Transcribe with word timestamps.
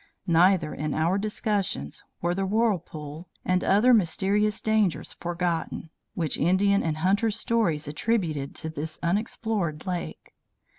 Neither, 0.25 0.73
in 0.73 0.95
our 0.95 1.19
discussions, 1.19 2.01
were 2.23 2.33
the 2.33 2.47
whirlpool 2.47 3.29
and 3.45 3.63
other 3.63 3.93
mysterious 3.93 4.59
dangers 4.59 5.13
forgotten, 5.13 5.91
which 6.15 6.39
Indian 6.39 6.81
and 6.81 6.97
hunter's 6.97 7.35
stories 7.39 7.87
attributed 7.87 8.55
to 8.55 8.69
this 8.71 8.97
unexplored 9.03 9.85
lake. 9.85 10.33